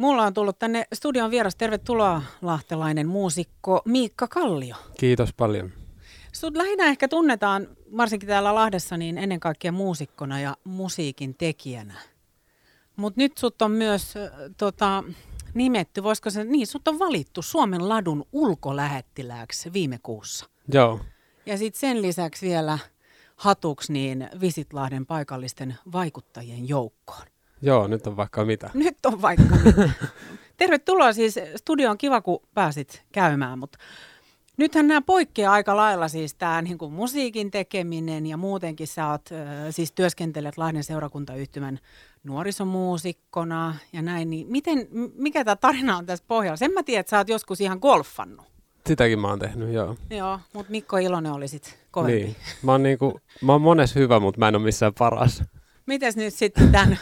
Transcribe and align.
Mulla 0.00 0.22
on 0.22 0.34
tullut 0.34 0.58
tänne 0.58 0.84
studion 0.94 1.30
vieras. 1.30 1.56
Tervetuloa 1.56 2.22
lahtelainen 2.42 3.08
muusikko 3.08 3.82
Miikka 3.84 4.28
Kallio. 4.28 4.76
Kiitos 4.98 5.32
paljon. 5.32 5.70
Sut 6.32 6.56
lähinnä 6.56 6.86
ehkä 6.86 7.08
tunnetaan, 7.08 7.68
varsinkin 7.96 8.26
täällä 8.26 8.54
Lahdessa, 8.54 8.96
niin 8.96 9.18
ennen 9.18 9.40
kaikkea 9.40 9.72
muusikkona 9.72 10.40
ja 10.40 10.56
musiikin 10.64 11.34
tekijänä. 11.34 11.94
Mutta 12.96 13.20
nyt 13.20 13.38
sut 13.38 13.62
on 13.62 13.70
myös 13.70 14.16
äh, 14.16 14.30
tota, 14.56 15.04
nimetty, 15.54 16.02
voisiko 16.02 16.30
se, 16.30 16.44
niin 16.44 16.66
sut 16.66 16.88
on 16.88 16.98
valittu 16.98 17.42
Suomen 17.42 17.88
ladun 17.88 18.24
ulkolähettilääksi 18.32 19.72
viime 19.72 19.98
kuussa. 20.02 20.46
Joo. 20.72 21.00
Ja 21.46 21.58
sitten 21.58 21.80
sen 21.80 22.02
lisäksi 22.02 22.46
vielä 22.46 22.78
hatuksi 23.36 23.92
niin 23.92 24.28
Visitlahden 24.40 25.06
paikallisten 25.06 25.76
vaikuttajien 25.92 26.68
joukkoon. 26.68 27.26
Joo, 27.62 27.86
nyt 27.86 28.06
on 28.06 28.16
vaikka 28.16 28.44
mitä. 28.44 28.70
Nyt 28.74 29.06
on 29.06 29.22
vaikka 29.22 29.56
mitä. 29.64 29.90
Tervetuloa 30.56 31.12
siis 31.12 31.34
studioon, 31.56 31.98
kiva 31.98 32.20
kun 32.20 32.42
pääsit 32.54 33.02
käymään, 33.12 33.58
mutta 33.58 33.78
nythän 34.56 34.88
nämä 34.88 35.02
poikkeaa 35.02 35.52
aika 35.52 35.76
lailla 35.76 36.08
siis 36.08 36.34
tämä 36.34 36.62
niin 36.62 36.78
kuin 36.78 36.92
musiikin 36.92 37.50
tekeminen 37.50 38.26
ja 38.26 38.36
muutenkin 38.36 38.86
sä 38.86 39.08
oot, 39.10 39.30
siis 39.70 39.92
työskentelet 39.92 40.58
Lahden 40.58 40.84
seurakuntayhtymän 40.84 41.78
nuorisomuusikkona 42.24 43.74
ja 43.92 44.02
näin, 44.02 44.30
niin 44.30 44.46
miten, 44.50 44.88
mikä 45.14 45.44
tämä 45.44 45.56
tarina 45.56 45.96
on 45.96 46.06
tässä 46.06 46.24
pohjalla? 46.28 46.56
Sen 46.56 46.72
mä 46.72 46.82
tiedän, 46.82 47.00
että 47.00 47.10
sä 47.10 47.18
oot 47.18 47.28
joskus 47.28 47.60
ihan 47.60 47.78
golfannut. 47.82 48.46
Sitäkin 48.86 49.18
mä 49.18 49.28
oon 49.28 49.38
tehnyt, 49.38 49.72
joo. 49.72 49.96
Joo, 50.10 50.40
mutta 50.52 50.70
Mikko 50.70 50.96
Ilonen 50.96 51.32
oli 51.32 51.48
sit 51.48 51.78
kovempi. 51.90 52.22
Niin. 52.22 52.36
Mä 52.62 52.72
oon, 52.72 52.82
niinku, 52.82 53.20
mä 53.42 53.52
oon 53.52 53.62
mones 53.62 53.94
hyvä, 53.94 54.20
mutta 54.20 54.38
mä 54.38 54.48
en 54.48 54.56
ole 54.56 54.64
missään 54.64 54.92
paras. 54.98 55.42
Mites 55.90 56.16
nyt 56.16 56.34
sitten 56.34 56.72
tämän 56.72 56.98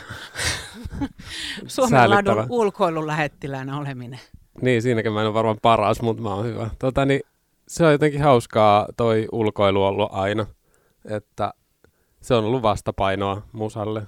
Suomen 1.67 2.11
ladun 2.11 2.47
ulkoilulähettiläänä 2.49 3.79
oleminen? 3.79 4.21
Niin, 4.63 4.83
siinäkin 4.83 5.13
mä 5.13 5.21
en 5.21 5.27
ole 5.27 5.35
varmaan 5.35 5.59
paras, 5.63 6.03
mutta 6.03 6.23
mä 6.23 6.35
oon 6.35 6.45
hyvä. 6.45 6.71
Tota, 6.79 7.05
niin, 7.05 7.21
se 7.69 7.85
on 7.85 7.93
jotenkin 7.93 8.23
hauskaa 8.23 8.89
toi 8.97 9.29
ulkoilu 9.33 9.85
ollut 9.85 10.09
aina, 10.13 10.47
että 11.05 11.53
se 12.21 12.35
on 12.35 12.45
ollut 12.45 12.63
vastapainoa 12.63 13.43
musalle. 13.53 14.03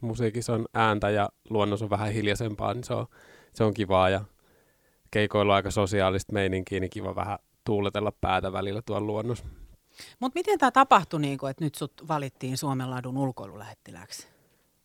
Musiikissa 0.00 0.52
on 0.52 0.66
ääntä 0.74 1.10
ja 1.10 1.28
luonnos 1.50 1.82
on 1.82 1.90
vähän 1.90 2.12
hiljaisempaa, 2.12 2.74
niin 2.74 2.84
se 2.84 2.94
on, 2.94 3.06
se 3.52 3.64
on 3.64 3.74
kivaa 3.74 4.08
ja 4.08 4.24
keikoilu 5.10 5.50
aika 5.50 5.70
sosiaalista 5.70 6.32
meininkiä, 6.32 6.80
niin 6.80 6.90
kiva 6.90 7.14
vähän 7.14 7.38
tuuletella 7.64 8.12
päätä 8.20 8.52
välillä 8.52 8.82
tuolla 8.86 9.06
luonnossa. 9.06 9.44
Mutta 10.20 10.38
miten 10.38 10.58
tämä 10.58 10.70
tapahtui, 10.70 11.20
niin 11.20 11.38
kun, 11.38 11.50
että 11.50 11.64
nyt 11.64 11.74
sut 11.74 12.08
valittiin 12.08 12.58
Suomen 12.58 12.90
ladun 12.90 13.16
ulkoilulähettiläksi? 13.16 14.28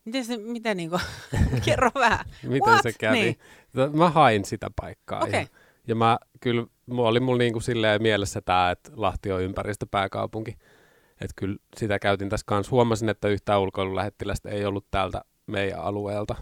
Miten 0.04 0.24
se, 0.24 0.36
miten 0.36 0.76
niin 0.76 0.90
kuin, 0.90 1.02
kerro 1.64 1.90
vähän. 1.94 2.26
miten 2.42 2.72
What? 2.72 2.82
se 2.82 2.92
kävi? 2.92 3.20
Niin. 3.20 3.38
Mä 3.92 4.10
hain 4.10 4.44
sitä 4.44 4.70
paikkaa. 4.80 5.24
Okay. 5.24 5.40
Ja, 5.40 5.46
ja 5.86 5.94
mä 5.94 6.18
kyllä, 6.40 6.66
mulla 6.86 7.08
oli 7.08 7.20
mulla 7.20 7.38
niinku 7.38 7.60
silleen 7.60 8.02
mielessä 8.02 8.40
tämä, 8.40 8.70
että 8.70 8.90
Lahti 8.96 9.32
on 9.32 9.42
ympäristöpääkaupunki. 9.42 10.50
Että 11.20 11.32
kyllä 11.36 11.56
sitä 11.76 11.98
käytin 11.98 12.28
tässä 12.28 12.46
kanssa. 12.46 12.70
Huomasin, 12.70 13.08
että 13.08 13.28
yhtään 13.28 13.60
ulkoilulähettilästä 13.60 14.50
ei 14.50 14.64
ollut 14.64 14.86
täältä 14.90 15.22
meidän 15.46 15.80
alueelta. 15.80 16.34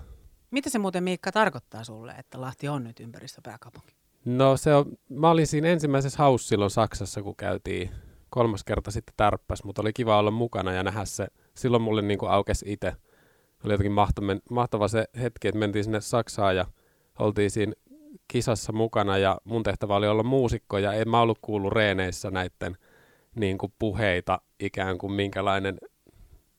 Mitä 0.50 0.70
se 0.70 0.78
muuten 0.78 1.04
Miikka 1.04 1.32
tarkoittaa 1.32 1.84
sulle, 1.84 2.12
että 2.12 2.40
Lahti 2.40 2.68
on 2.68 2.84
nyt 2.84 3.00
ympäristöpääkaupunki? 3.00 3.94
No 4.24 4.56
se 4.56 4.74
on, 4.74 4.98
mä 5.08 5.30
olin 5.30 5.46
siinä 5.46 5.68
ensimmäisessä 5.68 6.18
haussa 6.18 6.48
silloin 6.48 6.70
Saksassa, 6.70 7.22
kun 7.22 7.36
käytiin 7.36 7.90
kolmas 8.34 8.64
kerta 8.64 8.90
sitten 8.90 9.14
tärppäs, 9.16 9.64
mutta 9.64 9.82
oli 9.82 9.92
kiva 9.92 10.18
olla 10.18 10.30
mukana 10.30 10.72
ja 10.72 10.82
nähdä 10.82 11.04
se. 11.04 11.26
Silloin 11.56 11.82
mulle 11.82 12.02
niin 12.02 12.18
kuin 12.18 12.30
aukesi 12.30 12.72
itse. 12.72 12.92
Oli 13.64 13.72
jotenkin 13.72 13.92
mahtava, 13.92 14.26
mahtava 14.50 14.88
se 14.88 15.04
hetki, 15.20 15.48
että 15.48 15.58
mentiin 15.58 15.84
sinne 15.84 16.00
Saksaan 16.00 16.56
ja 16.56 16.64
oltiin 17.18 17.50
siinä 17.50 17.72
kisassa 18.28 18.72
mukana 18.72 19.18
ja 19.18 19.38
mun 19.44 19.62
tehtävä 19.62 19.96
oli 19.96 20.08
olla 20.08 20.22
muusikko 20.22 20.78
ja 20.78 20.92
en 20.92 21.08
mä 21.08 21.20
ollut 21.20 21.38
kuullut 21.42 21.72
reeneissä 21.72 22.30
näiden 22.30 22.76
niin 23.34 23.58
kuin 23.58 23.72
puheita 23.78 24.40
ikään 24.60 24.98
kuin 24.98 25.12
minkälainen, 25.12 25.78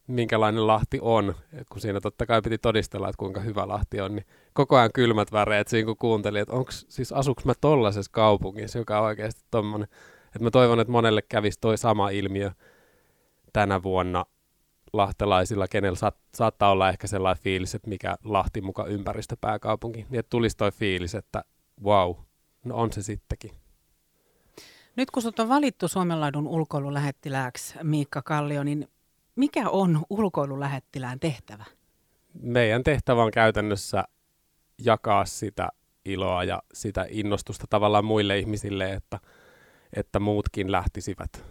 minkälainen 0.07 0.67
Lahti 0.67 0.99
on, 1.01 1.35
kun 1.71 1.81
siinä 1.81 2.01
totta 2.01 2.25
kai 2.25 2.41
piti 2.41 2.57
todistella, 2.57 3.09
että 3.09 3.19
kuinka 3.19 3.39
hyvä 3.39 3.67
Lahti 3.67 4.01
on, 4.01 4.15
niin 4.15 4.25
koko 4.53 4.77
ajan 4.77 4.93
kylmät 4.93 5.31
väreet 5.31 5.67
siinä 5.67 5.85
kun 5.85 5.97
kuuntelin, 5.97 6.41
että 6.41 6.53
onks, 6.53 6.85
siis 6.89 7.11
asuks 7.11 7.45
mä 7.45 7.53
tollaisessa 7.61 8.11
kaupungissa, 8.11 8.79
joka 8.79 8.99
on 8.99 9.05
oikeasti 9.05 9.41
tommonen 9.51 9.87
et 10.35 10.41
mä 10.41 10.51
toivon, 10.51 10.79
että 10.79 10.91
monelle 10.91 11.21
kävisi 11.21 11.59
toi 11.61 11.77
sama 11.77 12.09
ilmiö 12.09 12.51
tänä 13.53 13.83
vuonna 13.83 14.25
lahtelaisilla, 14.93 15.67
kenellä 15.67 15.95
saat, 15.95 16.17
saattaa 16.35 16.71
olla 16.71 16.89
ehkä 16.89 17.07
sellainen 17.07 17.43
fiilis, 17.43 17.75
että 17.75 17.89
mikä 17.89 18.15
Lahti 18.23 18.61
muka 18.61 18.85
ympäristöpääkaupunki, 18.85 20.05
niin 20.09 20.19
että 20.19 20.29
tulisi 20.29 20.57
toi 20.57 20.71
fiilis, 20.71 21.15
että 21.15 21.43
wow, 21.83 22.15
no 22.65 22.75
on 22.75 22.93
se 22.93 23.01
sittenkin. 23.01 23.51
Nyt 24.95 25.11
kun 25.11 25.23
sut 25.23 25.39
on 25.39 25.49
valittu 25.49 25.87
Suomenlaidun 25.87 26.47
ulkoilulähettilääksi, 26.47 27.75
Miikka 27.83 28.21
Kallio, 28.21 28.63
niin 28.63 28.87
mikä 29.35 29.69
on 29.69 30.05
ulkoilulähettilään 30.09 31.19
tehtävä? 31.19 31.65
Meidän 32.41 32.83
tehtävä 32.83 33.23
on 33.23 33.31
käytännössä 33.31 34.03
jakaa 34.81 35.25
sitä 35.25 35.69
iloa 36.05 36.43
ja 36.43 36.63
sitä 36.73 37.05
innostusta 37.09 37.65
tavallaan 37.69 38.05
muille 38.05 38.39
ihmisille, 38.39 38.93
että– 38.93 39.19
että 39.93 40.19
muutkin 40.19 40.71
lähtisivät 40.71 41.45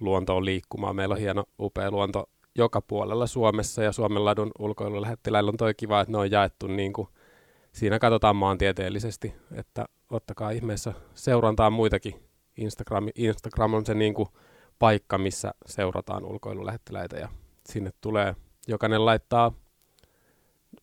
luontoon 0.00 0.44
liikkumaan. 0.44 0.96
Meillä 0.96 1.12
on 1.12 1.20
hieno, 1.20 1.44
upea 1.60 1.90
luonto 1.90 2.30
joka 2.54 2.80
puolella 2.80 3.26
Suomessa 3.26 3.82
ja 3.82 3.92
Suomen 3.92 4.24
ladun 4.24 4.50
ulkoilulähettiläillä 4.58 5.48
on 5.48 5.56
toi 5.56 5.74
kiva, 5.74 6.00
että 6.00 6.12
ne 6.12 6.18
on 6.18 6.30
jaettu 6.30 6.66
niin 6.66 6.92
kuin, 6.92 7.08
siinä 7.72 7.98
katsotaan 7.98 8.36
maantieteellisesti, 8.36 9.34
että 9.52 9.84
ottakaa 10.10 10.50
ihmeessä 10.50 10.92
seurantaa 11.14 11.70
muitakin. 11.70 12.14
Instagram, 12.56 13.08
Instagram 13.14 13.74
on 13.74 13.86
se 13.86 13.94
niin 13.94 14.14
kuin 14.14 14.28
paikka, 14.78 15.18
missä 15.18 15.54
seurataan 15.66 16.24
ulkoilulähettiläitä 16.24 17.16
ja 17.16 17.28
sinne 17.68 17.90
tulee, 18.00 18.36
jokainen 18.68 19.04
laittaa 19.04 19.52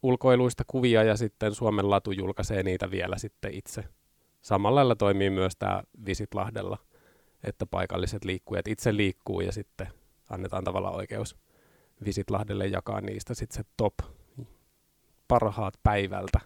ulkoiluista 0.03 0.63
kuvia 0.67 1.03
ja 1.03 1.17
sitten 1.17 1.55
Suomen 1.55 1.89
latu 1.89 2.11
julkaisee 2.11 2.63
niitä 2.63 2.91
vielä 2.91 3.17
sitten 3.17 3.53
itse 3.53 3.83
samalla 4.41 4.75
lailla 4.75 4.95
toimii 4.95 5.29
myös 5.29 5.53
tämä 5.59 5.83
Visit 6.05 6.33
Lahdella, 6.33 6.77
että 7.43 7.65
paikalliset 7.65 8.25
liikkujat 8.25 8.67
itse 8.67 8.95
liikkuu 8.97 9.41
ja 9.41 9.51
sitten 9.51 9.87
annetaan 10.29 10.63
tavallaan 10.63 10.95
oikeus 10.95 11.35
Visit 12.05 12.29
Lahdelle 12.29 12.67
jakaa 12.67 13.01
niistä 13.01 13.33
sitten 13.33 13.55
se 13.55 13.63
top 13.77 13.93
parhaat 15.27 15.73
päivältä. 15.83 16.39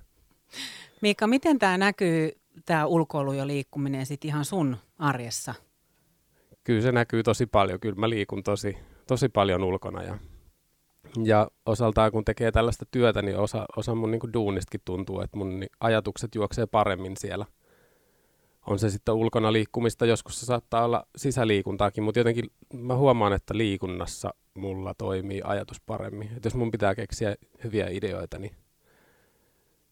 Miikka, 1.01 1.27
miten 1.27 1.59
tämä 1.59 1.77
näkyy, 1.77 2.31
tämä 2.65 2.85
ulkoilu 2.85 3.31
ja 3.33 3.47
liikkuminen 3.47 4.05
sitten 4.05 4.27
ihan 4.27 4.45
sun 4.45 4.77
arjessa? 4.99 5.53
Kyllä 6.63 6.81
se 6.81 6.91
näkyy 6.91 7.23
tosi 7.23 7.45
paljon. 7.45 7.79
Kyllä 7.79 7.95
mä 7.95 8.09
liikun 8.09 8.43
tosi, 8.43 8.77
tosi 9.07 9.29
paljon 9.29 9.63
ulkona 9.63 10.03
ja, 10.03 10.17
ja 11.23 11.47
osaltaan 11.65 12.11
kun 12.11 12.25
tekee 12.25 12.51
tällaista 12.51 12.85
työtä, 12.91 13.21
niin 13.21 13.37
osa, 13.37 13.65
osa 13.77 13.95
mun 13.95 14.11
niin 14.11 14.33
duunistakin 14.33 14.81
tuntuu, 14.85 15.21
että 15.21 15.37
mun 15.37 15.63
ajatukset 15.79 16.35
juoksee 16.35 16.65
paremmin 16.65 17.17
siellä– 17.17 17.45
on 18.67 18.79
se 18.79 18.89
sitten 18.89 19.15
ulkona 19.15 19.53
liikkumista, 19.53 20.05
joskus 20.05 20.39
se 20.39 20.45
saattaa 20.45 20.85
olla 20.85 21.07
sisäliikuntaakin, 21.15 22.03
mutta 22.03 22.19
jotenkin 22.19 22.51
mä 22.73 22.95
huomaan, 22.95 23.33
että 23.33 23.57
liikunnassa 23.57 24.33
mulla 24.53 24.93
toimii 24.93 25.41
ajatus 25.43 25.81
paremmin. 25.81 26.31
Et 26.37 26.45
jos 26.45 26.55
mun 26.55 26.71
pitää 26.71 26.95
keksiä 26.95 27.35
hyviä 27.63 27.87
ideoita, 27.89 28.39
niin, 28.39 28.55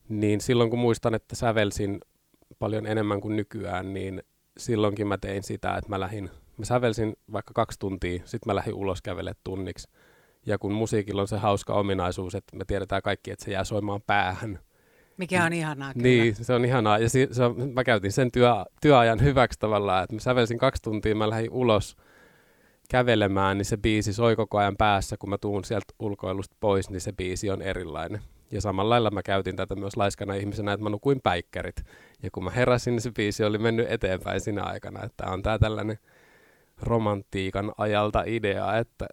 niin 0.09 0.41
silloin 0.41 0.69
kun 0.69 0.79
muistan, 0.79 1.15
että 1.15 1.35
sävelsin 1.35 1.99
paljon 2.59 2.85
enemmän 2.85 3.21
kuin 3.21 3.35
nykyään, 3.35 3.93
niin 3.93 4.23
silloinkin 4.57 5.07
mä 5.07 5.17
tein 5.17 5.43
sitä, 5.43 5.75
että 5.75 5.89
mä 5.89 5.99
lähdin, 5.99 6.29
mä 6.57 6.65
sävelsin 6.65 7.15
vaikka 7.31 7.53
kaksi 7.53 7.79
tuntia, 7.79 8.21
sitten 8.25 8.49
mä 8.49 8.55
lähdin 8.55 8.73
ulos 8.73 9.01
kävelemään 9.01 9.41
tunniksi. 9.43 9.89
Ja 10.45 10.57
kun 10.57 10.73
musiikilla 10.73 11.21
on 11.21 11.27
se 11.27 11.37
hauska 11.37 11.73
ominaisuus, 11.73 12.35
että 12.35 12.57
me 12.57 12.65
tiedetään 12.65 13.01
kaikki, 13.01 13.31
että 13.31 13.45
se 13.45 13.51
jää 13.51 13.63
soimaan 13.63 14.01
päähän, 14.01 14.59
mikä 15.17 15.43
on 15.45 15.53
ihanaa 15.53 15.93
kyllä. 15.93 16.03
Niin, 16.03 16.35
se 16.35 16.53
on 16.53 16.65
ihanaa. 16.65 16.97
Ja 16.97 17.09
si- 17.09 17.27
se 17.31 17.43
on, 17.43 17.69
mä 17.73 17.83
käytin 17.83 18.11
sen 18.11 18.31
työ, 18.31 18.49
työajan 18.81 19.21
hyväksi 19.21 19.59
tavallaan, 19.59 20.03
että 20.03 20.15
mä 20.15 20.19
sävelsin 20.19 20.57
kaksi 20.57 20.81
tuntia, 20.81 21.15
mä 21.15 21.29
lähdin 21.29 21.51
ulos 21.51 21.97
kävelemään, 22.89 23.57
niin 23.57 23.65
se 23.65 23.77
biisi 23.77 24.13
soi 24.13 24.35
koko 24.35 24.57
ajan 24.57 24.77
päässä. 24.77 25.17
Kun 25.17 25.29
mä 25.29 25.37
tuun 25.37 25.63
sieltä 25.63 25.93
ulkoilusta 25.99 26.55
pois, 26.59 26.89
niin 26.89 27.01
se 27.01 27.13
biisi 27.13 27.49
on 27.49 27.61
erilainen. 27.61 28.21
Ja 28.51 28.61
samalla 28.61 28.89
lailla 28.89 29.11
mä 29.11 29.23
käytin 29.23 29.55
tätä 29.55 29.75
myös 29.75 29.97
laiskana 29.97 30.33
ihmisenä, 30.33 30.73
että 30.73 30.83
mä 30.83 30.89
nukuin 30.89 31.21
päikkärit. 31.23 31.83
Ja 32.23 32.29
kun 32.31 32.43
mä 32.43 32.49
heräsin, 32.49 32.91
niin 32.91 33.01
se 33.01 33.11
biisi 33.11 33.43
oli 33.43 33.57
mennyt 33.57 33.91
eteenpäin 33.91 34.41
siinä 34.41 34.63
aikana. 34.63 35.03
Että 35.03 35.25
on 35.25 35.41
tää 35.41 35.59
tällainen 35.59 35.99
romantiikan 36.81 37.71
ajalta 37.77 38.23
idea, 38.25 38.77
että 38.77 39.07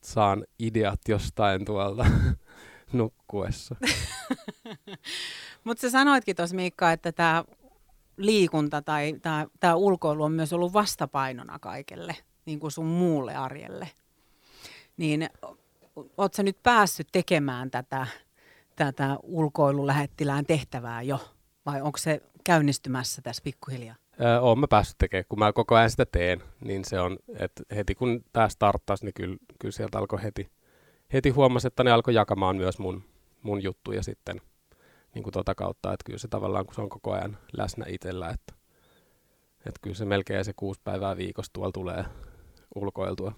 saan 0.00 0.44
ideat 0.58 1.00
jostain 1.08 1.64
tuolta 1.64 2.06
nukkuessa. 2.92 3.76
Mutta 5.64 5.80
sä 5.80 5.90
sanoitkin 5.90 6.36
tuossa 6.36 6.56
Miikka, 6.56 6.92
että 6.92 7.12
tämä 7.12 7.44
liikunta 8.16 8.82
tai 8.82 9.14
tämä 9.60 9.74
ulkoilu 9.74 10.22
on 10.22 10.32
myös 10.32 10.52
ollut 10.52 10.72
vastapainona 10.72 11.58
kaikelle, 11.58 12.16
niin 12.46 12.60
kuin 12.60 12.70
sun 12.70 12.86
muulle 12.86 13.34
arjelle. 13.34 13.88
Niin 14.96 15.30
oot 16.16 16.34
sä 16.34 16.42
nyt 16.42 16.62
päässyt 16.62 17.08
tekemään 17.12 17.70
tätä, 17.70 18.06
tätä 18.76 19.16
ulkoilulähettilään 19.22 20.46
tehtävää 20.46 21.02
jo? 21.02 21.20
Vai 21.66 21.82
onko 21.82 21.98
se 21.98 22.22
käynnistymässä 22.44 23.22
tässä 23.22 23.42
pikkuhiljaa? 23.44 23.96
Öö, 24.20 24.40
oon 24.40 24.66
päässyt 24.70 24.98
tekemään, 24.98 25.24
kun 25.28 25.38
mä 25.38 25.52
koko 25.52 25.74
ajan 25.74 25.90
sitä 25.90 26.06
teen, 26.06 26.42
niin 26.64 26.84
se 26.84 27.00
on, 27.00 27.18
että 27.38 27.62
heti 27.74 27.94
kun 27.94 28.24
tämä 28.32 28.48
starttasi, 28.48 29.04
niin 29.04 29.14
kyllä, 29.14 29.36
kyllä 29.58 29.72
sieltä 29.72 29.98
alkoi 29.98 30.22
heti, 30.22 30.50
heti 31.12 31.30
huomasi, 31.30 31.66
että 31.66 31.84
ne 31.84 31.90
alkoi 31.90 32.14
jakamaan 32.14 32.56
myös 32.56 32.78
mun, 32.78 33.04
mun 33.42 33.62
juttuja 33.62 34.02
sitten 34.02 34.40
niin 35.14 35.22
kuin 35.22 35.32
tota 35.32 35.54
kautta, 35.54 35.92
että 35.92 36.04
kyllä 36.04 36.18
se 36.18 36.28
tavallaan, 36.28 36.66
kun 36.66 36.74
se 36.74 36.80
on 36.80 36.88
koko 36.88 37.12
ajan 37.12 37.38
läsnä 37.52 37.84
itsellä, 37.88 38.28
että, 38.28 38.54
että 39.58 39.80
kyllä 39.82 39.96
se 39.96 40.04
melkein 40.04 40.44
se 40.44 40.52
kuusi 40.56 40.80
päivää 40.84 41.16
viikossa 41.16 41.52
tuolla 41.52 41.72
tulee 41.72 42.04
ulkoiltua. 42.74 43.32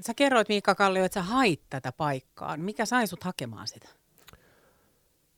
Sä 0.00 0.14
kerroit 0.14 0.48
Miikka 0.48 0.74
Kallio, 0.74 1.04
että 1.04 1.20
sä 1.20 1.22
hait 1.22 1.62
tätä 1.70 1.92
paikkaa. 1.92 2.56
Mikä 2.56 2.86
sai 2.86 3.06
sut 3.06 3.24
hakemaan 3.24 3.68
sitä? 3.68 3.88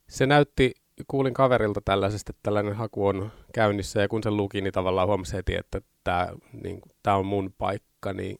Se 0.08 0.26
näytti, 0.26 0.74
kuulin 1.06 1.34
kaverilta 1.34 1.80
tällaisesta, 1.84 2.30
että 2.30 2.40
tällainen 2.42 2.76
haku 2.76 3.06
on 3.06 3.32
käynnissä 3.52 4.00
ja 4.00 4.08
kun 4.08 4.22
se 4.22 4.30
luki, 4.30 4.60
niin 4.60 4.72
tavallaan 4.72 5.08
huomasi 5.08 5.32
heti, 5.32 5.54
että 5.54 5.80
tämä 6.04 6.28
niin, 6.62 6.80
tää 7.02 7.16
on 7.16 7.26
mun 7.26 7.54
paikka, 7.58 8.12
niin 8.12 8.38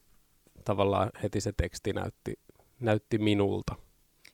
tavallaan 0.65 1.11
heti 1.23 1.41
se 1.41 1.53
teksti 1.57 1.93
näytti, 1.93 2.35
näytti 2.81 3.19
minulta. 3.19 3.75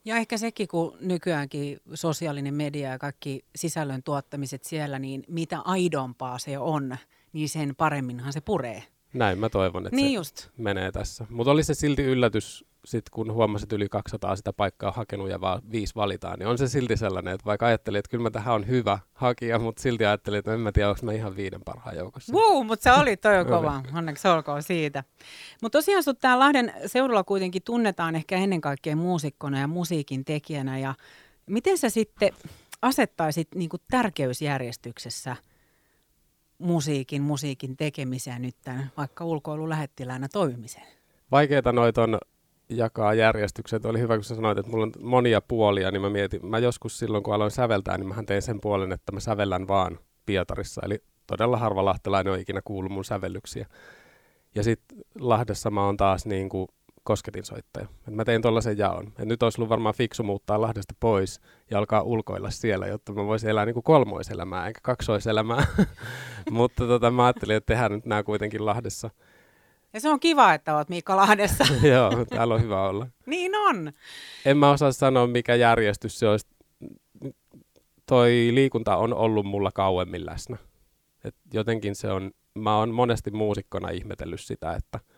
Ja 0.05 0.17
ehkä 0.17 0.38
sekin, 0.38 0.69
kun 0.69 0.97
nykyäänkin 1.00 1.79
sosiaalinen 1.94 2.55
media 2.55 2.91
ja 2.91 2.99
kaikki 2.99 3.44
sisällön 3.56 4.02
tuottamiset 4.02 4.64
siellä, 4.64 4.99
niin 4.99 5.25
mitä 5.29 5.61
aidompaa 5.61 6.38
se 6.38 6.58
on, 6.58 6.97
niin 7.32 7.49
sen 7.49 7.76
paremminhan 7.76 8.32
se 8.32 8.41
puree. 8.41 8.82
Näin 9.12 9.38
mä 9.38 9.49
toivon, 9.49 9.87
että 9.87 9.97
niin 9.97 10.08
se 10.08 10.14
just. 10.14 10.49
menee 10.56 10.93
tässä. 10.93 11.26
Mutta 11.31 11.50
oli 11.50 11.62
se 11.62 11.75
silti 11.75 12.02
yllätys, 12.02 12.64
sit 12.85 13.11
kun 13.11 13.32
huomasit, 13.32 13.62
että 13.62 13.77
yli 13.77 13.88
200 13.88 14.37
sitä 14.37 14.53
paikkaa 14.53 14.93
hakenut 14.93 15.31
ja 15.31 15.41
vaan 15.41 15.62
viisi 15.73 15.94
valitaan, 15.94 16.38
niin 16.38 16.47
on 16.47 16.59
se 16.59 16.69
silti 16.69 16.97
sellainen, 16.97 17.35
että 17.35 17.44
vaikka 17.44 17.67
ajattelin, 17.67 17.99
että 17.99 18.11
kyllä 18.11 18.23
mä 18.23 18.31
tähän 18.31 18.55
on 18.55 18.67
hyvä 18.67 18.99
hakija, 19.15 19.59
mutta 19.59 19.82
silti 19.82 20.06
ajattelin, 20.06 20.38
että 20.38 20.55
en 20.55 20.61
mä 20.61 20.73
tiedä, 20.73 20.88
onko 20.88 21.00
mä 21.03 21.12
ihan 21.12 21.37
viiden 21.37 21.61
parhaan 21.65 21.97
joukossa. 21.97 22.32
Wow, 22.32 22.67
mutta 22.67 22.82
se 22.82 23.00
oli 23.00 23.17
toi 23.17 23.44
kova. 23.55 23.82
Onneksi 23.94 24.29
olkoon 24.29 24.62
siitä. 24.62 25.05
Mutta 25.62 25.79
tosiaan 25.79 26.03
sut 26.03 26.19
tää 26.21 26.38
Lahden 26.38 26.73
seudulla 26.87 27.25
kuitenkin 27.25 27.62
tunnetaan 27.62 28.17
ehkä 28.17 28.37
ennen 28.37 28.61
kaikkea 28.61 28.97
muusikkona 28.97 29.61
ja 29.61 29.67
musiikin 29.67 30.25
tekijänä. 30.25 30.79
Ja 30.79 30.94
miten 31.47 31.79
sä 31.79 31.91
sitten 31.91 32.33
asettaisit 32.83 33.49
niinku 33.55 33.76
tärkeysjärjestyksessä– 33.91 35.37
musiikin, 36.61 37.23
musiikin 37.23 37.76
tekemiseen 37.76 38.43
nyt 38.43 38.56
tämän 38.65 38.91
vaikka 38.97 39.25
ulkoilulähettiläänä 39.25 40.29
toimimiseen? 40.29 40.87
Vaikeita 41.31 41.73
noita 41.73 42.03
on 42.03 42.19
jakaa 42.70 43.14
järjestykset. 43.14 43.84
Oli 43.84 44.00
hyvä, 44.00 44.17
kun 44.17 44.25
sä 44.25 44.34
sanoit, 44.34 44.58
että 44.58 44.70
mulla 44.70 44.84
on 44.84 44.93
monia 45.00 45.40
puolia, 45.40 45.90
niin 45.90 46.02
mä 46.02 46.11
mietin, 46.11 46.46
mä 46.46 46.58
joskus 46.58 46.99
silloin, 46.99 47.25
kun 47.25 47.34
aloin 47.34 47.50
säveltää, 47.50 47.99
niin 47.99 48.08
mä 48.08 48.22
tein 48.26 48.43
sen 48.43 48.61
puolen, 48.61 48.93
että 48.93 49.12
mä 49.12 49.20
sävellän 49.20 49.69
vaan 49.69 49.99
Pietarissa. 50.26 50.81
Eli 50.84 51.02
todella 51.26 51.56
harva 51.56 51.84
lahtelainen 51.84 52.32
on 52.32 52.38
ikinä 52.38 52.61
kuullut 52.64 52.93
mun 52.93 53.05
sävellyksiä. 53.05 53.67
Ja 54.55 54.62
sitten 54.62 54.99
Lahdessa 55.20 55.70
mä 55.70 55.87
oon 55.87 55.96
taas 55.96 56.26
niin 56.26 56.49
kuin 56.49 56.69
kosketinsoittaja. 57.05 57.87
Et 58.08 58.14
mä 58.14 58.25
tein 58.25 58.43
tuollaisen 58.43 58.78
jaon. 58.78 59.12
Et 59.19 59.28
nyt 59.28 59.43
olisi 59.43 59.61
ollut 59.61 59.69
varmaan 59.69 59.94
fiksu 59.94 60.23
muuttaa 60.23 60.61
Lahdesta 60.61 60.94
pois 61.00 61.40
ja 61.70 61.78
alkaa 61.78 62.02
ulkoilla 62.02 62.50
siellä, 62.50 62.87
jotta 62.87 63.12
mä 63.12 63.26
voisin 63.26 63.50
elää 63.50 63.66
niin 63.66 63.75
kuin 63.75 63.84
kolmoiselämää 63.84 64.66
eikä 64.66 64.81
kaksoiselämää. 64.82 65.66
Mutta 66.50 66.87
tota, 66.87 67.11
mä 67.11 67.25
ajattelin, 67.25 67.56
että 67.56 67.75
tehdään 67.75 67.93
nyt 67.93 68.06
nämä 68.06 68.23
kuitenkin 68.23 68.66
Lahdessa. 68.66 69.11
Ja 69.92 70.00
se 70.00 70.10
on 70.10 70.20
kiva, 70.20 70.54
että 70.54 70.76
oot 70.76 70.88
Miikka 70.88 71.16
Lahdessa. 71.16 71.64
Joo, 71.92 72.25
täällä 72.25 72.54
on 72.54 72.62
hyvä 72.62 72.88
olla. 72.88 73.06
niin 73.26 73.56
on. 73.56 73.92
En 74.44 74.56
mä 74.56 74.70
osaa 74.70 74.92
sanoa, 74.92 75.26
mikä 75.26 75.54
järjestys 75.54 76.19
se 76.19 76.28
olisi. 76.28 76.46
Toi 78.06 78.50
liikunta 78.52 78.96
on 78.96 79.14
ollut 79.14 79.46
mulla 79.46 79.72
kauemmin 79.72 80.26
läsnä. 80.26 80.56
Et 81.25 81.34
jotenkin 81.52 81.94
se 81.94 82.10
on, 82.10 82.31
mä 82.54 82.76
oon 82.76 82.90
monesti 82.90 83.31
muusikkona 83.31 83.90
ihmetellyt 83.90 84.40
sitä, 84.40 84.75
että– 84.75 85.00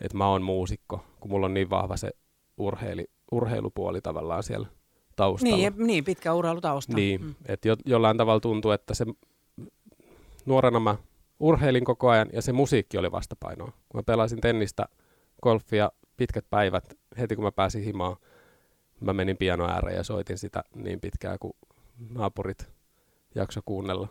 että 0.00 0.18
mä 0.18 0.28
oon 0.28 0.42
muusikko, 0.42 1.04
kun 1.20 1.30
mulla 1.30 1.46
on 1.46 1.54
niin 1.54 1.70
vahva 1.70 1.96
se 1.96 2.10
urheili, 2.56 3.10
urheilupuoli 3.32 4.00
tavallaan 4.00 4.42
siellä 4.42 4.66
taustalla. 5.16 5.56
Niin, 5.56 5.72
niin 5.76 6.04
pitkä 6.04 6.34
urheilutausta. 6.34 6.96
Niin, 6.96 7.24
mm. 7.24 7.34
että 7.46 7.68
jo, 7.68 7.76
jollain 7.84 8.16
tavalla 8.16 8.40
tuntuu, 8.40 8.70
että 8.70 8.94
se 8.94 9.04
nuorena 10.46 10.80
mä 10.80 10.96
urheilin 11.40 11.84
koko 11.84 12.08
ajan 12.08 12.28
ja 12.32 12.42
se 12.42 12.52
musiikki 12.52 12.98
oli 12.98 13.12
vastapainoa. 13.12 13.72
Kun 13.88 13.98
mä 13.98 14.02
pelasin 14.02 14.40
tennistä, 14.40 14.88
golfia 15.42 15.92
pitkät 16.16 16.44
päivät, 16.50 16.98
heti 17.18 17.36
kun 17.36 17.44
mä 17.44 17.52
pääsin 17.52 17.84
himaan, 17.84 18.16
mä 19.00 19.12
menin 19.12 19.36
piano 19.36 19.68
ääreen 19.68 19.96
ja 19.96 20.02
soitin 20.02 20.38
sitä 20.38 20.64
niin 20.74 21.00
pitkään 21.00 21.38
kuin 21.38 21.52
naapurit 22.10 22.70
jakso 23.34 23.60
kuunnella. 23.64 24.08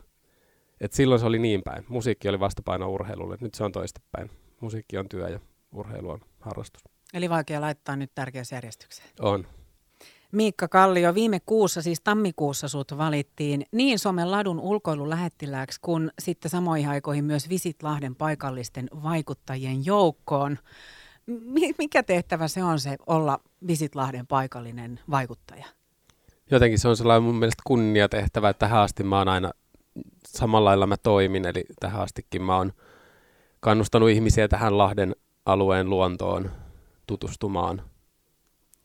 Et 0.80 0.92
silloin 0.92 1.20
se 1.20 1.26
oli 1.26 1.38
niin 1.38 1.62
päin. 1.62 1.84
Musiikki 1.88 2.28
oli 2.28 2.40
vastapaino 2.40 2.90
urheilulle, 2.90 3.36
nyt 3.40 3.54
se 3.54 3.64
on 3.64 3.72
toistepäin. 3.72 4.30
Musiikki 4.60 4.98
on 4.98 5.08
työ 5.08 5.28
ja 5.28 5.40
urheilu 5.72 6.10
on 6.10 6.20
harrastus. 6.40 6.82
Eli 7.14 7.30
vaikea 7.30 7.60
laittaa 7.60 7.96
nyt 7.96 8.10
tärkeässä 8.14 8.56
järjestykseen. 8.56 9.08
On. 9.20 9.46
Miikka 10.34 10.68
Kallio, 10.68 11.14
viime 11.14 11.40
kuussa, 11.46 11.82
siis 11.82 12.00
tammikuussa 12.00 12.68
sut 12.68 12.98
valittiin 12.98 13.66
niin 13.72 13.98
Suomen 13.98 14.30
ladun 14.30 14.60
ulkoilulähettilääksi 14.60 15.78
kuin 15.82 16.10
sitten 16.18 16.50
samoihin 16.50 16.88
aikoihin 16.88 17.24
myös 17.24 17.48
Visit 17.48 17.82
Lahden 17.82 18.14
paikallisten 18.14 18.90
vaikuttajien 19.02 19.86
joukkoon. 19.86 20.58
Mikä 21.78 22.02
tehtävä 22.02 22.48
se 22.48 22.64
on 22.64 22.80
se 22.80 22.96
olla 23.06 23.38
Visit 23.66 23.94
Lahden 23.94 24.26
paikallinen 24.26 25.00
vaikuttaja? 25.10 25.66
Jotenkin 26.50 26.78
se 26.78 26.88
on 26.88 26.96
sellainen 26.96 27.22
mun 27.22 27.38
mielestä 27.38 27.62
kunniatehtävä, 27.66 28.48
että 28.48 28.66
tähän 28.66 28.80
asti 28.80 29.02
mä 29.02 29.18
oon 29.18 29.28
aina 29.28 29.50
samalla 30.26 30.68
lailla 30.68 30.86
mä 30.86 30.96
toimin, 30.96 31.46
eli 31.46 31.64
tähän 31.80 32.00
astikin 32.00 32.42
mä 32.42 32.56
oon 32.56 32.72
kannustanut 33.60 34.10
ihmisiä 34.10 34.48
tähän 34.48 34.78
Lahden 34.78 35.16
alueen 35.46 35.90
luontoon 35.90 36.50
tutustumaan. 37.06 37.82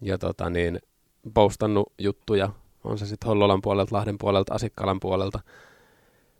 Ja 0.01 0.17
tota 0.17 0.49
niin, 0.49 0.79
postannut 1.33 1.93
juttuja, 1.97 2.49
on 2.83 2.97
se 2.97 3.05
sitten 3.05 3.27
Hollolan 3.27 3.61
puolelta, 3.61 3.95
Lahden 3.95 4.17
puolelta, 4.17 4.53
Asikkalan 4.53 4.99
puolelta. 4.99 5.39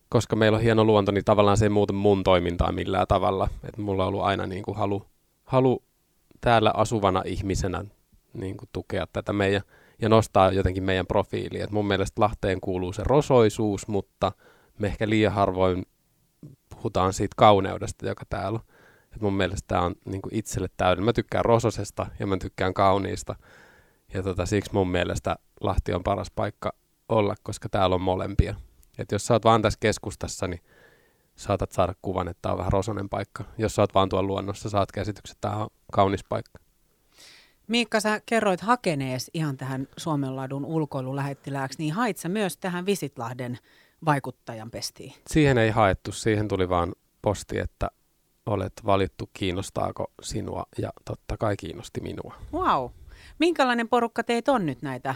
Koska 0.09 0.35
meillä 0.35 0.55
on 0.55 0.61
hieno 0.61 0.83
luonto, 0.83 1.11
niin 1.11 1.25
tavallaan 1.25 1.57
se 1.57 1.65
ei 1.65 1.69
muuta 1.69 1.93
mun 1.93 2.23
toimintaa 2.23 2.71
millään 2.71 3.07
tavalla. 3.07 3.49
Et 3.63 3.77
mulla 3.77 4.03
on 4.03 4.07
ollut 4.07 4.23
aina 4.23 4.47
niin 4.47 4.63
kuin 4.63 4.77
halu, 4.77 5.05
halu 5.43 5.83
täällä 6.41 6.71
asuvana 6.75 7.21
ihmisenä 7.25 7.85
niin 8.33 8.57
kuin 8.57 8.69
tukea 8.73 9.07
tätä 9.13 9.33
meidän 9.33 9.61
ja 10.01 10.09
nostaa 10.09 10.51
jotenkin 10.51 10.83
meidän 10.83 11.07
profiiliä. 11.07 11.63
Et 11.63 11.71
mun 11.71 11.87
mielestä 11.87 12.21
Lahteen 12.21 12.61
kuuluu 12.61 12.93
se 12.93 13.03
rosoisuus, 13.05 13.87
mutta 13.87 14.31
me 14.79 14.87
ehkä 14.87 15.09
liian 15.09 15.33
harvoin 15.33 15.85
puhutaan 16.69 17.13
siitä 17.13 17.33
kauneudesta, 17.37 18.07
joka 18.07 18.23
täällä 18.29 18.59
on. 18.59 18.75
Et 19.15 19.21
mun 19.21 19.33
mielestä 19.33 19.67
tämä 19.67 19.81
on 19.81 19.95
niin 20.05 20.21
kuin 20.21 20.35
itselle 20.35 20.67
täydellinen. 20.77 21.05
Mä 21.05 21.13
tykkään 21.13 21.45
rososesta 21.45 22.05
ja 22.19 22.27
mä 22.27 22.37
tykkään 22.37 22.73
kauniista. 22.73 23.35
Ja 24.13 24.23
tota, 24.23 24.45
siksi 24.45 24.73
mun 24.73 24.91
mielestä 24.91 25.35
Lahti 25.61 25.93
on 25.93 26.03
paras 26.03 26.31
paikka 26.31 26.73
olla, 27.09 27.35
koska 27.43 27.69
täällä 27.69 27.95
on 27.95 28.01
molempia. 28.01 28.55
Et 28.97 29.11
jos 29.11 29.25
sä 29.25 29.33
oot 29.33 29.43
vaan 29.43 29.61
tässä 29.61 29.79
keskustassa, 29.79 30.47
niin 30.47 30.61
saatat 31.35 31.71
saada 31.71 31.93
kuvan, 32.01 32.27
että 32.27 32.41
tämä 32.41 32.53
on 32.53 32.57
vähän 32.57 32.71
rosonen 32.71 33.09
paikka. 33.09 33.43
Jos 33.57 33.75
sä 33.75 33.81
oot 33.81 33.93
vaan 33.93 34.09
tuolla 34.09 34.27
luonnossa, 34.27 34.69
saat 34.69 34.91
käsitykset, 34.91 35.35
että 35.35 35.49
tämä 35.49 35.63
on 35.63 35.69
kaunis 35.91 36.23
paikka. 36.29 36.59
Miikka, 37.67 37.99
sä 37.99 38.21
kerroit 38.25 38.61
hakenees 38.61 39.31
ihan 39.33 39.57
tähän 39.57 39.87
Suomenladun 39.97 40.65
ulkoilulähettilääksi, 40.65 41.79
niin 41.79 41.93
hait 41.93 42.17
sä 42.17 42.29
myös 42.29 42.57
tähän 42.57 42.85
Visitlahden 42.85 43.57
vaikuttajan 44.05 44.71
pestiin? 44.71 45.13
Siihen 45.27 45.57
ei 45.57 45.69
haettu, 45.69 46.11
siihen 46.11 46.47
tuli 46.47 46.69
vaan 46.69 46.93
posti, 47.21 47.59
että 47.59 47.89
olet 48.45 48.73
valittu, 48.85 49.29
kiinnostaako 49.33 50.11
sinua 50.21 50.63
ja 50.77 50.89
totta 51.05 51.37
kai 51.37 51.57
kiinnosti 51.57 52.01
minua. 52.01 52.33
Wow. 52.53 52.89
Minkälainen 53.39 53.89
porukka 53.89 54.23
teet 54.23 54.49
on 54.49 54.65
nyt 54.65 54.81
näitä 54.81 55.15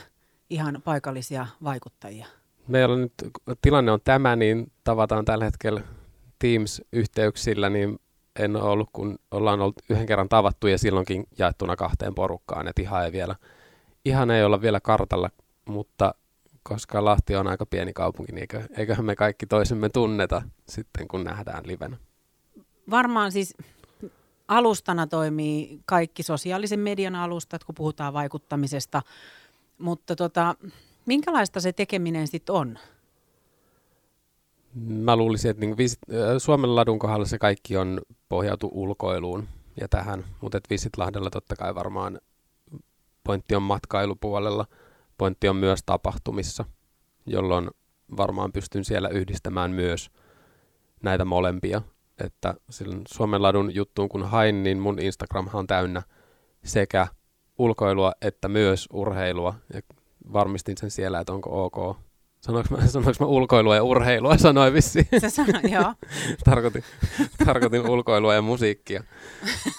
ihan 0.50 0.82
paikallisia 0.84 1.48
vaikuttajia? 1.64 2.26
Meillä 2.68 2.94
on 2.94 3.02
nyt, 3.02 3.14
tilanne 3.62 3.92
on 3.92 4.00
tämä, 4.04 4.36
niin 4.36 4.72
tavataan 4.84 5.26
tällä 5.26 5.46
hetkellä 5.46 5.82
Teams-yhteyksillä, 6.40 7.70
niin 7.70 8.00
en 8.40 8.56
ole 8.56 8.64
ollut, 8.64 8.90
kun 8.94 9.20
ollaan 9.32 9.62
ollut 9.62 9.82
yhden 9.90 10.06
kerran 10.06 10.30
tavattu 10.30 10.68
ja 10.68 10.78
silloinkin 10.78 11.24
jaettuna 11.38 11.76
kahteen 11.76 12.16
porukkaan, 12.16 12.68
että 12.68 12.82
ihan 12.82 13.06
ei 13.06 13.12
vielä, 13.12 13.36
ihan 14.06 14.32
ei 14.32 14.44
olla 14.44 14.62
vielä 14.62 14.80
kartalla, 14.80 15.30
mutta 15.66 16.16
koska 16.64 17.06
Lahti 17.06 17.36
on 17.36 17.48
aika 17.48 17.66
pieni 17.66 17.94
kaupunki, 17.94 18.32
niin 18.32 18.42
eikö, 18.42 18.62
eiköhän 18.78 19.06
me 19.06 19.16
kaikki 19.16 19.46
toisemme 19.46 19.90
tunneta 19.90 20.42
sitten, 20.70 21.08
kun 21.08 21.24
nähdään 21.24 21.68
livenä 21.68 21.98
varmaan 22.90 23.32
siis 23.32 23.56
alustana 24.48 25.08
toimii 25.08 25.80
kaikki 25.86 26.24
sosiaalisen 26.24 26.80
median 26.80 27.16
alustat, 27.16 27.64
kun 27.64 27.76
puhutaan 27.76 28.14
vaikuttamisesta, 28.14 29.02
mutta 29.78 30.16
tota, 30.16 30.56
minkälaista 31.06 31.62
se 31.62 31.74
tekeminen 31.74 32.28
sitten 32.28 32.56
on? 32.56 32.80
Mä 34.76 35.16
luulisin, 35.16 35.52
että 35.52 35.66
niin 35.66 35.78
visit, 35.78 36.00
Suomen 36.38 36.76
ladun 36.76 37.00
kohdalla 37.00 37.26
se 37.26 37.38
kaikki 37.38 37.78
on 37.78 38.02
pohjautu 38.30 38.70
ulkoiluun 38.74 39.48
ja 39.82 39.88
tähän, 39.88 40.26
mutta 40.42 40.60
Visitlahdella 40.70 41.30
totta 41.30 41.56
kai 41.56 41.76
varmaan 41.76 42.20
pointti 43.24 43.56
on 43.56 43.64
matkailupuolella, 43.64 44.66
pointti 45.18 45.50
on 45.50 45.56
myös 45.56 45.80
tapahtumissa, 45.86 46.66
jolloin 47.26 47.70
varmaan 48.18 48.52
pystyn 48.52 48.86
siellä 48.86 49.10
yhdistämään 49.10 49.72
myös 49.72 50.12
näitä 51.04 51.26
molempia. 51.26 51.82
Että 52.24 52.54
silloin 52.70 53.02
Suomenladun 53.08 53.76
juttuun 53.76 54.10
kun 54.10 54.24
hain, 54.24 54.64
niin 54.64 54.80
mun 54.80 55.00
Instagramhan 55.00 55.60
on 55.60 55.68
täynnä 55.68 56.02
sekä 56.64 57.08
ulkoilua 57.58 58.12
että 58.22 58.48
myös 58.48 58.88
urheilua. 58.94 59.56
Ja 59.74 59.82
varmistin 60.34 60.78
sen 60.78 60.92
siellä, 60.92 61.20
että 61.20 61.34
onko 61.34 61.66
ok. 61.66 61.98
Sanoinko 62.42 62.78
mä, 62.78 62.88
sanoinko 62.88 63.26
mä 63.26 63.26
ulkoilua 63.26 63.76
ja 63.76 63.84
urheilua? 63.84 64.38
Sanoin 64.38 64.74
vissiin. 64.74 65.08
Se 65.18 65.30
sanoi, 65.30 65.72
joo. 65.72 65.94
tarkoitin, 66.46 66.84
tarkoitin 67.46 67.90
ulkoilua 67.90 68.34
ja 68.34 68.42
musiikkia. 68.42 69.04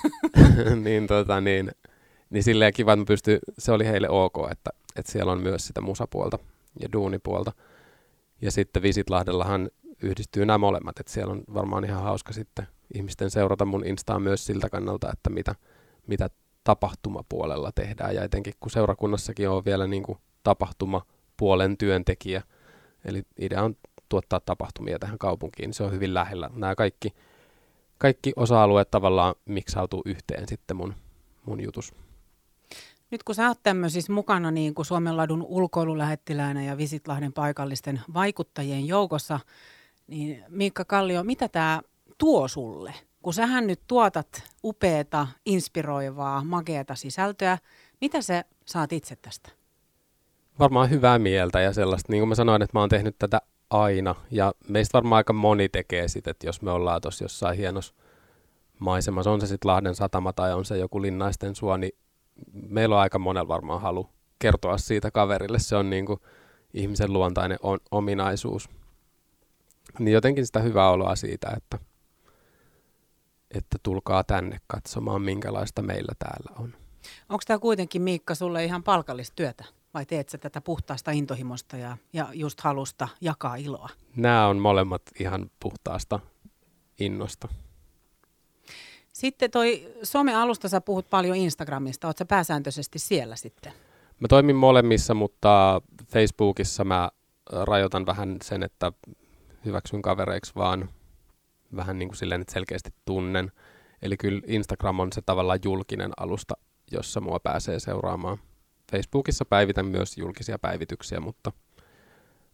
niin, 0.85 1.07
tota, 1.07 1.41
niin, 1.41 1.73
niin 2.31 2.43
silleen 2.43 2.73
kiva, 2.73 2.93
että 2.93 3.05
pystyn, 3.05 3.39
se 3.59 3.73
oli 3.73 3.87
heille 3.87 4.09
ok, 4.09 4.37
että, 4.51 4.71
että 4.97 5.13
siellä 5.13 5.33
on 5.33 5.43
myös 5.43 5.67
sitä 5.67 5.81
musapuolta 5.81 6.39
ja 6.81 6.93
duunipuolta. 6.93 7.53
Ja 8.43 8.51
sitten 8.51 8.83
Visitlahdellahan 8.83 9.71
yhdistyy 10.05 10.47
nämä 10.47 10.59
molemmat, 10.59 11.01
että 11.01 11.13
siellä 11.13 11.33
on 11.33 11.43
varmaan 11.55 11.85
ihan 11.85 12.03
hauska 12.03 12.33
sitten 12.33 12.67
ihmisten 12.95 13.31
seurata 13.31 13.65
mun 13.65 13.87
Instaa 13.87 14.19
myös 14.19 14.47
siltä 14.47 14.71
kannalta, 14.71 15.13
että 15.13 15.31
mitä, 15.31 15.55
mitä 16.07 16.31
tapahtumapuolella 16.65 17.73
tehdään. 17.75 18.15
Ja 18.15 18.25
etenkin 18.25 18.55
kun 18.61 18.71
seurakunnassakin 18.71 19.49
on 19.49 19.65
vielä 19.65 19.87
niin 19.87 20.03
kuin 20.03 20.19
tapahtumapuolen 20.43 21.77
työntekijä, 21.77 22.43
eli 23.05 23.23
idea 23.39 23.63
on 23.63 23.77
tuottaa 24.09 24.41
tapahtumia 24.41 24.99
tähän 24.99 25.19
kaupunkiin, 25.19 25.67
niin 25.67 25.75
se 25.75 25.83
on 25.83 25.93
hyvin 25.93 26.15
lähellä. 26.15 26.51
Nämä 26.55 26.75
kaikki, 26.75 27.15
kaikki 27.99 28.33
osa-alueet 28.37 28.91
tavallaan 28.91 29.35
miksautuu 29.45 30.03
yhteen 30.05 30.49
sitten 30.49 30.77
mun, 30.77 30.95
mun 31.47 31.61
jutus. 31.61 31.95
Nyt 33.11 33.23
kun 33.23 33.35
sä 33.35 33.49
oot 33.49 33.63
tämmöisissä 33.63 34.13
mukana 34.13 34.51
niin 34.51 34.75
kuin 34.75 34.87
Suomenladun 34.87 35.43
ulkoilulähettiläänä 35.43 36.63
ja 36.63 36.77
Visitlahden 36.77 37.33
paikallisten 37.33 38.01
vaikuttajien 38.15 38.87
joukossa, 38.87 39.41
niin 40.07 40.45
Miikka 40.49 40.85
Kallio, 40.85 41.25
mitä 41.25 41.49
tämä 41.49 41.81
tuo 42.19 42.49
sulle? 42.49 42.95
Kun 43.23 43.35
sähän 43.35 43.67
nyt 43.67 43.81
tuotat 43.87 44.43
upeata, 44.65 45.27
inspiroivaa, 45.47 46.45
makeata 46.45 46.95
sisältöä, 46.95 47.59
mitä 48.01 48.23
sä 48.23 48.45
saat 48.65 48.93
itse 48.93 49.17
tästä? 49.17 49.51
Varmaan 50.59 50.91
hyvää 50.91 51.19
mieltä 51.19 51.61
ja 51.61 51.73
sellaista, 51.73 52.13
niin 52.13 52.21
kuin 52.21 52.29
mä 52.29 52.35
sanoin, 52.35 52.63
että 52.63 52.77
mä 52.77 52.81
oon 52.81 52.89
tehnyt 52.89 53.17
tätä 53.19 53.41
aina 53.71 54.15
ja 54.31 54.53
meistä 54.69 54.93
varmaan 54.93 55.17
aika 55.17 55.33
moni 55.33 55.69
tekee 55.69 56.09
sitä, 56.09 56.31
että 56.31 56.47
jos 56.47 56.63
me 56.63 56.71
ollaan 56.71 57.01
tuossa 57.01 57.25
jossain 57.25 57.57
hienossa 57.57 57.95
maisemassa, 58.79 59.31
on 59.31 59.41
se 59.41 59.47
sitten 59.47 59.69
Lahden 59.69 59.95
satama 59.95 60.33
tai 60.33 60.55
on 60.55 60.65
se 60.65 60.79
joku 60.79 61.03
linnaisten 61.03 61.55
suo, 61.55 61.77
niin 61.77 61.93
meillä 62.53 62.95
on 62.95 63.01
aika 63.01 63.19
monella 63.19 63.49
varmaan 63.49 63.81
halu 63.81 64.09
kertoa 64.39 64.79
siitä 64.79 65.11
kaverille. 65.11 65.59
Se 65.59 65.77
on 65.77 65.91
niin 65.91 66.07
kuin 66.07 66.21
ihmisen 66.75 67.13
luontainen 67.13 67.59
on, 67.63 67.79
ominaisuus. 67.91 68.69
Niin 69.99 70.13
jotenkin 70.13 70.47
sitä 70.47 70.61
hyvää 70.61 70.91
oloa 70.91 71.17
siitä, 71.17 71.49
että, 71.57 71.79
että 73.51 73.79
tulkaa 73.83 74.25
tänne 74.25 74.61
katsomaan, 74.67 75.23
minkälaista 75.23 75.83
meillä 75.83 76.13
täällä 76.19 76.51
on. 76.59 76.75
Onko 77.29 77.43
tämä 77.47 77.59
kuitenkin, 77.59 78.03
Miikka, 78.03 78.35
sulle 78.35 78.65
ihan 78.65 78.83
palkallista 78.83 79.37
työtä? 79.37 79.65
Vai 79.95 80.07
teet 80.07 80.29
sä 80.29 80.39
tätä 80.39 80.61
puhtaasta 80.61 81.11
intohimosta 81.11 81.77
ja, 81.77 81.97
ja 82.13 82.29
just 82.33 82.61
halusta 82.61 83.09
jakaa 83.21 83.57
iloa? 83.57 83.89
Nämä 84.17 84.47
on 84.47 84.59
molemmat 84.59 85.03
ihan 85.21 85.51
puhtaasta 85.61 86.21
innosta. 87.01 87.49
Sitten 89.13 89.51
toi 89.51 89.95
some-alusta 90.03 90.69
sä 90.69 90.81
puhut 90.81 91.11
paljon 91.11 91.37
Instagramista. 91.37 92.09
Oletko 92.09 92.25
pääsääntöisesti 92.25 92.99
siellä 92.99 93.37
sitten? 93.37 93.73
Mä 94.21 94.29
toimin 94.29 94.57
molemmissa, 94.57 95.15
mutta 95.15 95.83
Facebookissa 96.07 96.85
mä 96.85 97.11
rajoitan 97.51 98.07
vähän 98.07 98.37
sen, 98.43 98.63
että 98.63 98.93
hyväksyn 99.65 100.03
kavereiksi 100.03 100.53
vaan 100.55 100.89
vähän 101.77 101.99
niin 101.99 102.09
kuin 102.09 102.17
silleen, 102.17 102.41
että 102.41 102.53
selkeästi 102.53 102.91
tunnen. 103.05 103.53
Eli 104.03 104.17
kyllä 104.17 104.41
Instagram 104.47 105.01
on 105.01 105.13
se 105.13 105.23
tavallaan 105.23 105.59
julkinen 105.65 106.11
alusta, 106.17 106.55
jossa 106.91 107.21
mua 107.21 107.41
pääsee 107.41 107.81
seuraamaan. 107.81 108.39
Facebookissa 108.91 109.45
päivitän 109.45 109.87
myös 109.87 110.19
julkisia 110.19 110.59
päivityksiä, 110.59 111.21
mutta, 111.21 111.53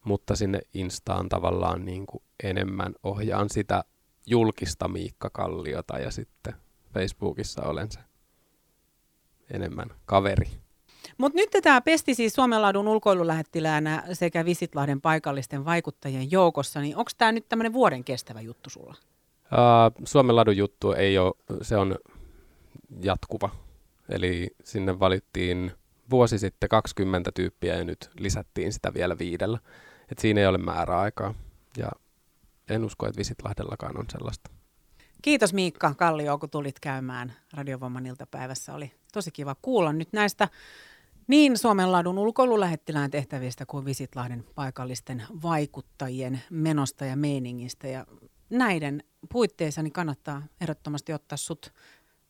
mutta 0.05 0.37
sinne 0.37 0.61
Instaan 0.75 1.29
tavallaan 1.29 1.85
niin 1.85 2.07
kuin 2.07 2.23
enemmän 2.43 2.95
ohjaan 3.02 3.50
sitä 3.50 3.85
julkista 4.26 4.88
Miikka 4.88 5.31
Kalliota 5.31 5.99
ja 5.99 6.11
sitten 6.11 6.55
Facebookissa 6.95 7.62
olen 7.62 7.93
se 7.93 8.00
enemmän 9.50 9.90
kaveri. 10.05 10.50
Mutta 11.19 11.37
nyt 11.37 11.50
tämä 11.62 11.81
pesti 11.81 12.14
siis 12.14 12.33
Suomenlaadun 12.33 12.88
ulkoilulähettiläänä 12.88 14.05
sekä 14.12 14.45
Visitlahden 14.45 15.00
paikallisten 15.00 15.64
vaikuttajien 15.64 16.31
joukossa, 16.31 16.81
niin 16.81 16.97
onko 16.97 17.11
tämä 17.19 17.33
nyt 17.33 17.49
tämmöinen 17.49 17.73
vuoden 17.73 18.05
kestävä 18.05 18.40
juttu 18.40 18.71
sulla? 18.71 18.95
Uh, 19.52 20.07
Suomenladun 20.07 20.57
juttu 20.57 20.93
ei 20.93 21.19
ole, 21.19 21.35
se 21.62 21.76
on 21.76 21.97
jatkuva. 23.00 23.50
Eli 24.09 24.50
sinne 24.64 25.00
valittiin 25.00 25.73
vuosi 26.11 26.38
sitten 26.38 26.69
20 26.69 27.31
tyyppiä 27.35 27.76
ja 27.76 27.85
nyt 27.85 28.11
lisättiin 28.19 28.73
sitä 28.73 28.95
vielä 28.95 29.19
viidellä. 29.19 29.59
Et 30.12 30.19
siinä 30.19 30.40
ei 30.40 30.47
ole 30.47 30.59
määräaikaa. 30.59 31.35
Ja 31.76 31.90
en 32.71 32.85
usko, 32.85 33.07
että 33.07 33.19
Visitlahdellakaan 33.19 33.99
on 33.99 34.05
sellaista. 34.12 34.50
Kiitos 35.23 35.52
Miikka 35.52 35.95
Kallio, 35.95 36.38
kun 36.38 36.50
tulit 36.50 36.81
käymään 36.81 37.33
Radiovoiman 37.52 38.07
iltapäivässä. 38.07 38.75
Oli 38.75 38.93
tosi 39.12 39.31
kiva 39.31 39.57
kuulla 39.62 39.93
nyt 39.93 40.12
näistä 40.12 40.49
niin 41.27 41.59
Suomenladun 41.59 42.19
ulkoilulähettilään 42.19 43.11
tehtävistä 43.11 43.67
kuin 43.67 43.85
Visitlahden 43.85 44.45
paikallisten 44.55 45.23
vaikuttajien 45.43 46.43
menosta 46.50 47.05
ja 47.05 47.17
meiningistä. 47.17 47.89
Ja 47.89 48.07
näiden 48.50 49.03
puitteissa 49.33 49.83
niin 49.83 49.93
kannattaa 49.93 50.43
ehdottomasti 50.61 51.12
ottaa 51.12 51.37
sut 51.37 51.73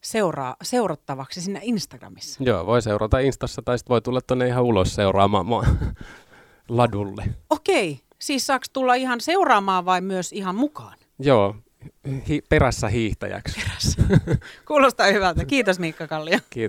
seuraa, 0.01 0.57
seurattavaksi 0.63 1.41
sinne 1.41 1.61
Instagramissa. 1.63 2.45
Joo, 2.45 2.67
voi 2.67 2.83
seurata 2.83 3.19
Instassa 3.19 3.63
tai 3.63 3.79
sitten 3.79 3.93
voi 3.95 4.03
tulla 4.03 4.21
tuonne 4.21 4.47
ihan 4.47 4.65
ulos 4.65 4.95
seuraamaan 4.95 5.47
mua 5.47 5.65
ladulle. 6.69 7.25
Okei, 7.51 8.01
siis 8.19 8.47
saaks 8.47 8.71
tulla 8.71 8.95
ihan 8.95 9.21
seuraamaan 9.21 9.85
vai 9.85 10.01
myös 10.01 10.33
ihan 10.33 10.55
mukaan? 10.55 10.99
Joo, 11.19 11.57
hi- 12.29 12.43
perässä 12.49 12.89
hiihtäjäksi. 12.89 13.61
Perässä. 13.61 14.03
Kuulostaa 14.69 15.07
hyvältä. 15.07 15.45
Kiitos 15.45 15.79
Miikka 15.79 16.07
Kallio. 16.07 16.39
Kiitos. 16.51 16.55